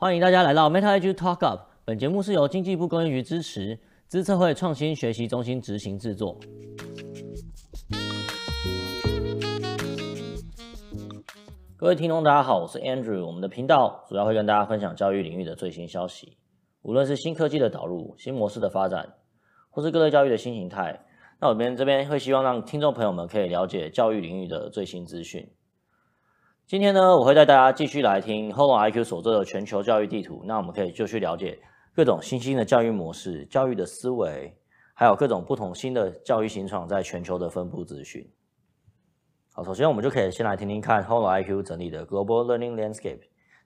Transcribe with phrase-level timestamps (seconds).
[0.00, 1.62] 欢迎大家来到 Meta Edu Talk Up。
[1.84, 3.76] 本节目是由经济部工业局支持，
[4.06, 6.38] 资策会创新学习中心执行制作。
[11.76, 13.26] 各位听众，大家好，我是 Andrew。
[13.26, 16.38] 我们的频道主要会跟大家分享教育领域的最新消息，
[16.82, 19.14] 无论是新科技的导入、新模式的发展，
[19.68, 21.06] 或是各类教育的新形态。
[21.40, 25.50] 那我们这边会希望让听众朋友们可以了解教育领域的最新资讯。
[26.68, 30.42] 今天呢，我会带大家继续来听 h o l o IQ 所做的全球教育地图。
[30.44, 31.58] 那我们可以就去了解
[31.94, 34.54] 各种新兴的教育模式、教育的思维，
[34.92, 38.30] 还有各种不同新的教育新创在全球的分布资讯。
[39.54, 43.20] 好，首先我们就可以先来听听看 h o l o IQ 整理的 Global Learning Landscape，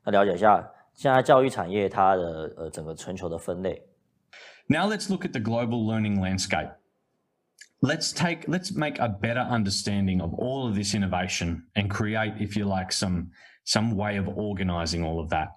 [0.05, 0.65] 那了解一下
[0.95, 3.83] 现在教育产业它的呃整个全球的分类。
[4.69, 6.71] Now let's look at the global learning landscape.
[7.83, 12.57] Let's take let's make a better understanding of all of this innovation and create if
[12.57, 13.31] you like some
[13.65, 15.49] some way of organizing all of that.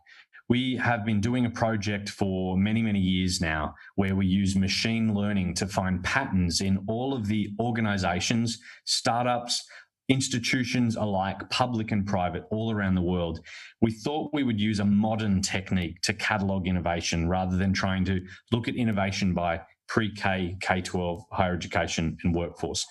[0.48, 5.14] We have been doing a project for many many years now where we use machine
[5.14, 9.64] learning to find patterns in all of the organizations startups
[10.08, 13.40] institutions alike public and private all around the world.
[13.82, 18.22] We thought we would use a modern technique to catalog innovation rather than trying to
[18.52, 22.86] look at innovation by pre-K, K-12, higher education and workforce.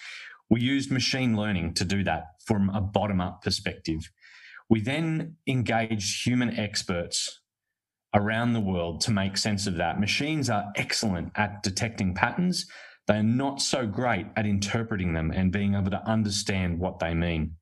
[0.51, 4.11] We used machine learning to do that from a bottom-up perspective.
[4.69, 7.41] We then engaged human experts
[8.15, 9.99] around the world to make sense of that.
[9.99, 12.67] Machines are excellent at detecting patterns.
[13.07, 17.13] They are not so great at interpreting them and being able to understand what they
[17.13, 17.57] mean.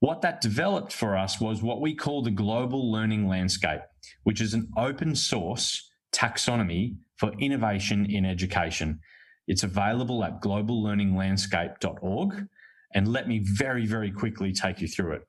[0.00, 3.80] What that developed for us was what we call the global learning landscape,
[4.22, 9.00] which is an open source taxonomy for innovation in education.
[9.46, 12.48] It's available at globallearninglandscape.org.
[12.94, 15.28] And let me very, very quickly take you through it.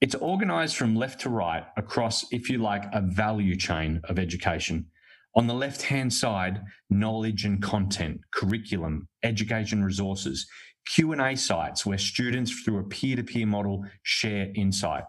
[0.00, 4.86] It's organized from left to right across, if you like, a value chain of education.
[5.36, 10.46] On the left hand side, knowledge and content, curriculum, education resources,
[10.86, 15.04] Q&A sites where students through a peer-to-peer model share insight.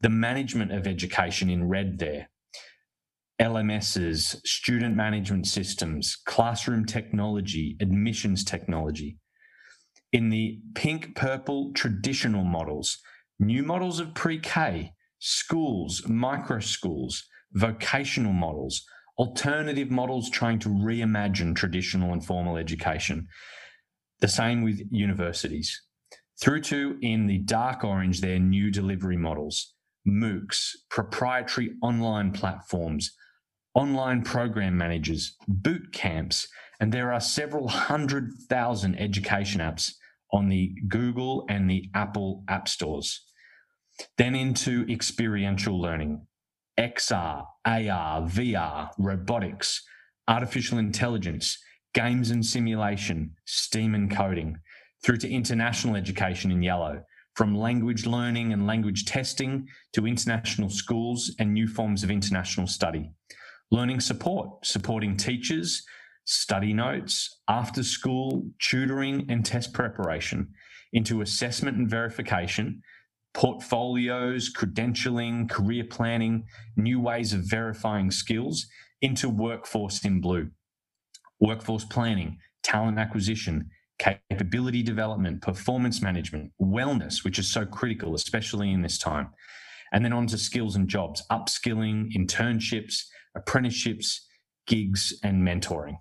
[0.00, 2.28] The management of education in red there,
[3.40, 9.16] LMSs, student management systems, classroom technology, admissions technology.
[10.12, 12.98] In the pink purple traditional models,
[13.38, 17.24] new models of pre K, schools, micro schools,
[17.54, 18.84] vocational models,
[19.16, 23.26] alternative models trying to reimagine traditional and formal education.
[24.20, 25.80] The same with universities.
[26.42, 29.74] Through to in the dark orange, their new delivery models,
[30.06, 33.12] MOOCs, proprietary online platforms,
[33.74, 36.48] online program managers, boot camps,
[36.80, 39.92] and there are several hundred thousand education apps
[40.32, 43.20] on the Google and the Apple app stores.
[44.16, 46.26] Then into experiential learning,
[46.78, 49.82] XR, AR, VR, robotics,
[50.26, 51.58] artificial intelligence,
[51.92, 54.56] games and simulation, STEAM and coding,
[55.04, 57.02] through to international education in yellow,
[57.34, 63.10] from language learning and language testing to international schools and new forms of international study
[63.70, 65.84] learning support, supporting teachers,
[66.24, 70.48] study notes, after school tutoring and test preparation,
[70.92, 72.82] into assessment and verification,
[73.32, 76.44] portfolios, credentialing, career planning,
[76.76, 78.66] new ways of verifying skills,
[79.02, 80.50] into workforce in blue,
[81.38, 88.82] workforce planning, talent acquisition, capability development, performance management, wellness, which is so critical, especially in
[88.82, 89.28] this time.
[89.92, 93.04] And then on to skills and jobs, upskilling, internships,
[93.34, 94.18] apprenticeships,
[94.66, 95.96] gigs, and mentoring.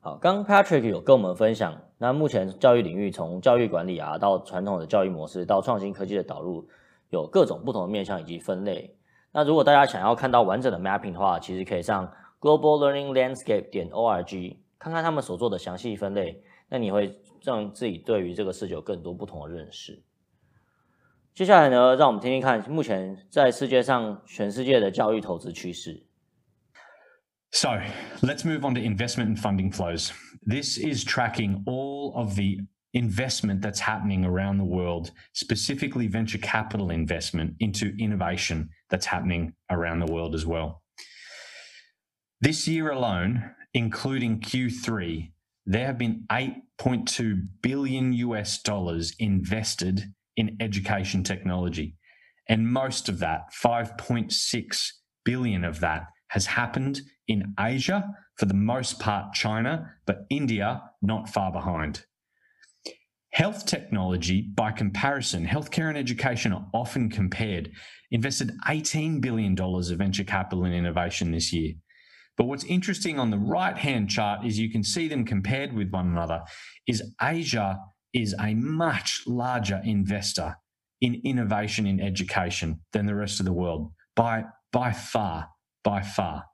[0.00, 6.66] 好，刚 Patrick 有跟我们分享，那目前教育领域从教育管理啊，到传统的教育模式，到创新科技的导入，
[7.10, 8.96] 有各种不同的面向以及分类。
[9.32, 12.10] 那如果大家想要看到完整的 mapping 的话，其实可以上
[12.40, 20.02] Global Learning Landscape 点 org 看看他们所做的详细分类，那你会让自己对于这个事有更多不同的认识。
[21.34, 26.06] 接下来呢，让我们听听看目前在世界上全世界的教育投资趋势。
[27.52, 27.82] So
[28.22, 30.12] let's move on to investment and funding flows.
[30.42, 32.60] This is tracking all of the
[32.94, 40.00] investment that's happening around the world, specifically venture capital investment into innovation that's happening around
[40.00, 40.82] the world as well.
[42.40, 45.30] This year alone, including Q3,
[45.66, 51.96] there have been 8.2 billion US dollars invested in education technology.
[52.48, 54.88] And most of that, 5.6
[55.24, 61.28] billion of that, has happened in Asia, for the most part, China, but India not
[61.28, 62.04] far behind.
[63.32, 67.70] Health technology, by comparison, healthcare and education are often compared,
[68.10, 71.74] invested $18 billion of venture capital in innovation this year.
[72.36, 75.90] But what's interesting on the right hand chart is you can see them compared with
[75.90, 76.40] one another,
[76.86, 77.78] is Asia
[78.12, 80.56] is a much larger investor
[81.00, 85.48] in innovation in education than the rest of the world by, by far,
[85.82, 86.44] by far.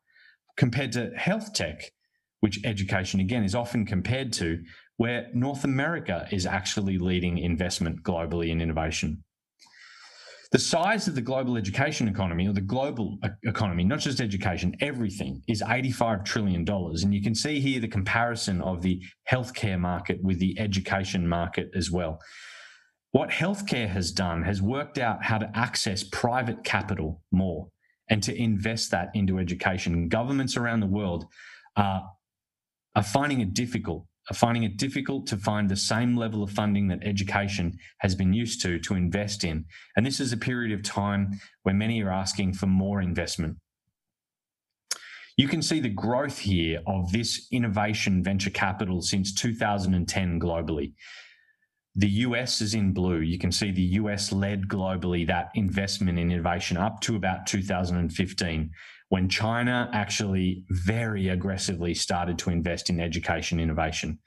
[0.57, 1.93] Compared to health tech,
[2.41, 4.63] which education again is often compared to,
[4.97, 9.23] where North America is actually leading investment globally in innovation.
[10.53, 15.43] The size of the global education economy, or the global economy, not just education, everything
[15.49, 16.65] is $85 trillion.
[16.69, 21.69] And you can see here the comparison of the healthcare market with the education market
[21.75, 22.21] as well.
[23.11, 27.69] What healthcare has done has worked out how to access private capital more
[28.09, 30.09] and to invest that into education.
[30.09, 31.27] Governments around the world
[31.77, 32.03] are,
[32.95, 36.89] are finding it difficult are finding it difficult to find the same level of funding
[36.89, 39.65] that education has been used to to invest in.
[39.97, 43.57] And this is a period of time where many are asking for more investment.
[45.37, 50.95] You can see the growth here of this innovation venture capital since 2010 globally.
[51.99, 53.21] The US is in blue.
[53.21, 58.71] You can see the US led globally that investment in innovation up to about 2015
[59.09, 64.19] when China actually very aggressively started to invest in education innovation.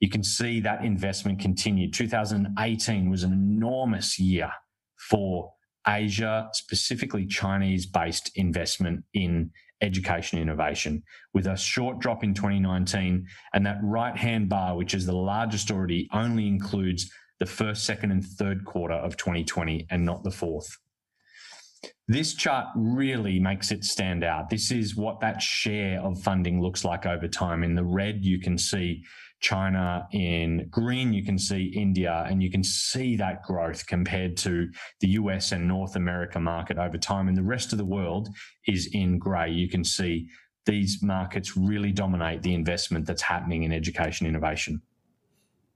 [0.00, 1.92] You can see that investment continued.
[1.92, 4.50] 2018 was an enormous year
[4.96, 5.52] for
[5.86, 11.02] Asia, specifically Chinese based investment in education innovation,
[11.34, 13.26] with a short drop in 2019.
[13.54, 18.10] And that right hand bar, which is the largest already, only includes the first, second,
[18.10, 20.78] and third quarter of 2020 and not the fourth.
[22.08, 24.48] This chart really makes it stand out.
[24.48, 27.64] This is what that share of funding looks like over time.
[27.64, 29.04] In the red, you can see
[29.39, 30.07] China.
[30.11, 34.67] In green, you can see India, and you can see that growth compared to
[34.99, 37.27] the US and North America market over time.
[37.27, 38.27] And the rest of the world
[38.65, 39.51] is in grey.
[39.51, 40.27] You can see
[40.65, 44.81] these markets really dominate the investment that's happening in education innovation.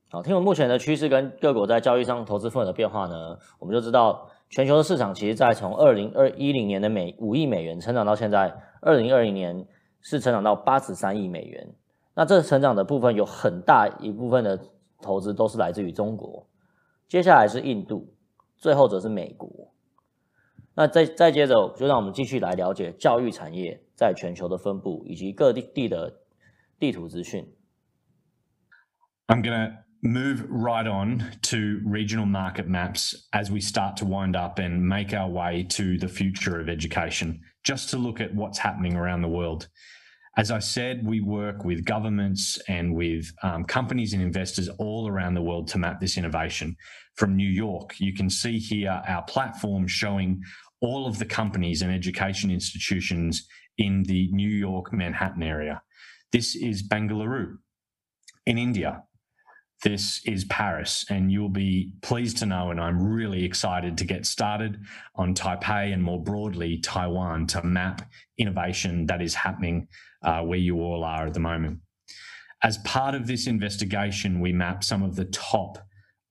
[0.09, 9.65] 好，听闻目前的趋势跟各国在教育上投资份额的变化呢，我们就知道全球的市场其实，在从二零二一零年的每五亿美元成长到现在二零二零年
[10.01, 11.67] 是成长到八十三亿美元。
[12.19, 14.59] 那这成长的部分有很大一部分的
[15.01, 16.47] 投资都是来自于中国，
[17.07, 18.13] 接下来是印度，
[18.57, 19.49] 最后则是美国。
[20.75, 26.21] 那再再接着，就让我们继续来了解教育产业在全球的分布以及各地地的
[26.77, 27.53] 地图资讯。
[29.27, 29.85] I'm gonna.
[30.05, 35.13] move right on to regional market maps as we start to wind up and make
[35.13, 39.27] our way to the future of education, just to look at what's happening around the
[39.27, 39.67] world.
[40.36, 45.34] As I said, we work with governments and with um, companies and investors all around
[45.34, 46.76] the world to map this innovation.
[47.16, 50.40] From New York, you can see here our platform showing
[50.80, 53.46] all of the companies and education institutions
[53.76, 55.82] in the New York Manhattan area.
[56.32, 57.58] This is Bangalore
[58.46, 59.02] in India.
[59.82, 64.26] This is Paris, and you'll be pleased to know, and I'm really excited to get
[64.26, 64.78] started
[65.14, 68.02] on Taipei and more broadly Taiwan to map
[68.36, 69.88] innovation that is happening
[70.22, 71.78] uh, where you all are at the moment.
[72.62, 75.78] As part of this investigation, we map some of the top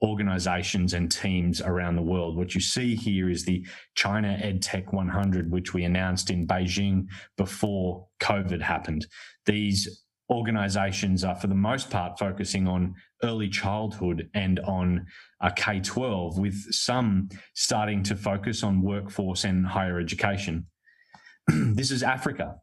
[0.04, 2.38] organizations and teams around the world.
[2.38, 8.08] What you see here is the China EdTech 100, which we announced in Beijing before
[8.22, 9.08] COVID happened.
[9.48, 15.06] These organizations are, for the most part, focusing on early childhood and on
[15.42, 20.68] uh, K 12, with some starting to focus on workforce and higher education.
[21.48, 22.56] this is Africa.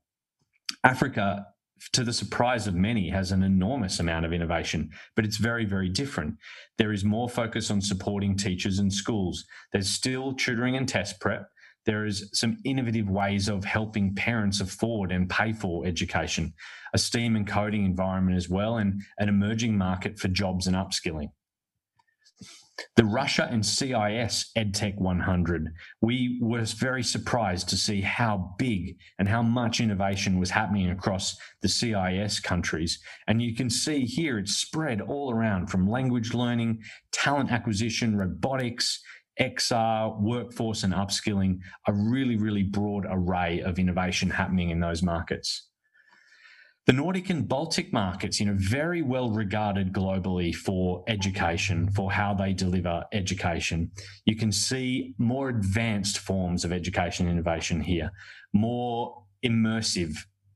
[0.85, 1.47] Africa,
[1.93, 5.89] to the surprise of many, has an enormous amount of innovation, but it's very, very
[5.89, 6.37] different.
[6.79, 9.45] There is more focus on supporting teachers and schools.
[9.73, 11.49] There's still tutoring and test prep
[11.87, 16.53] there is some innovative ways of helping parents afford and pay for education,
[16.93, 21.31] a STEAM and coding environment as well, and an emerging market for jobs and upskilling.
[22.97, 25.69] The Russia and CIS EdTech 100,
[26.03, 31.37] we were very surprised to see how big and how much innovation was happening across
[31.63, 32.99] the CIS countries.
[33.29, 39.03] And you can see here it's spread all around from language learning, talent acquisition, robotics,
[39.41, 45.69] XR, workforce, and upskilling, a really, really broad array of innovation happening in those markets.
[46.87, 52.33] The Nordic and Baltic markets, you know, very well regarded globally for education, for how
[52.33, 53.91] they deliver education.
[54.25, 58.13] You can see more advanced forms of education innovation here,
[58.53, 60.15] more immersive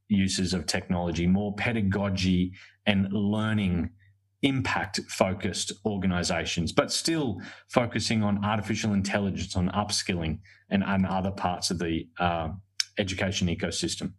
[0.08, 2.52] uses of technology, more pedagogy
[2.86, 3.90] and learning
[4.42, 10.38] impact focused organizations, but still focusing on artificial intelligence, on upskilling,
[10.70, 12.48] and, and other parts of the uh,
[12.98, 14.12] education ecosystem.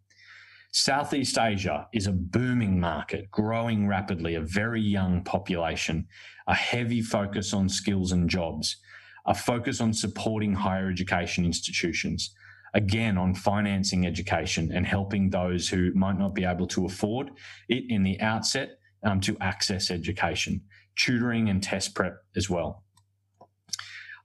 [0.73, 6.07] Southeast Asia is a booming market, growing rapidly, a very young population,
[6.47, 8.77] a heavy focus on skills and jobs,
[9.25, 12.33] a focus on supporting higher education institutions,
[12.73, 17.31] again on financing education and helping those who might not be able to afford
[17.67, 20.60] it in the outset um, to access education,
[20.96, 22.82] tutoring and test prep as well.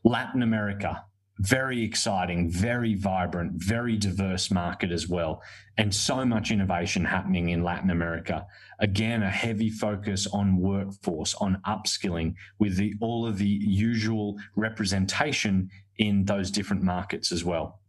[0.03, 1.05] Latin America,
[1.39, 5.41] very exciting, very vibrant, very diverse market as well,
[5.77, 8.45] and so much innovation happening in Latin America.
[8.79, 15.69] Again, a heavy focus on workforce, on upskilling, with the, all of the usual representation
[15.98, 17.79] in those different markets as well.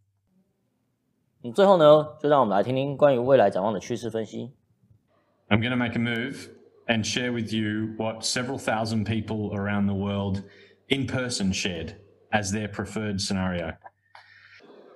[1.54, 4.52] 最后呢，就让我们来听听关于未来展望的趋势分析。
[5.48, 6.48] I'm going to make a move
[6.87, 10.43] and share with you what several thousand people around the world
[10.89, 11.97] in person shared
[12.31, 13.73] as their preferred scenario.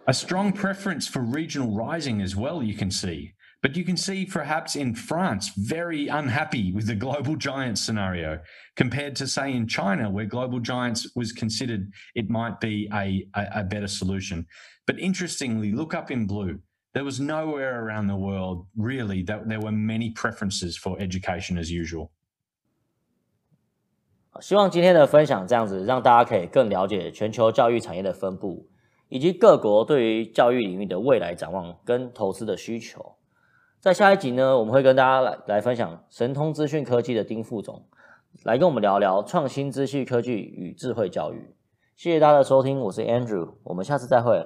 [0.08, 3.34] A strong preference for regional rising as well, you can see.
[3.62, 8.40] But you can see perhaps in France, very unhappy with the global giants scenario
[8.76, 13.60] compared to, say, in China, where global giants was considered it might be a, a,
[13.60, 14.48] a better solution.
[14.88, 16.60] But interestingly, look up in blue.
[16.94, 21.72] There was nowhere around the world really that there were many preferences for education as
[21.72, 22.10] usual.
[24.42, 28.68] 希望今天的分享这样子，让大家可以更了解全球教育产业的分布，
[29.08, 33.16] 以及各国对于教育领域的未来展望跟投资的需求。
[33.80, 37.86] 在下一集呢，我们会跟大家来来分享神通资讯科技的丁副总，
[38.44, 41.56] 来跟我们聊聊创新资讯科技与智慧教育。
[41.96, 44.46] 谢谢大家的收听，我是 Andrew，我们下次再会。